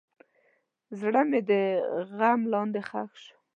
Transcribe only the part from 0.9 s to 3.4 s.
زړه مې د غم لاندې ښخ شو.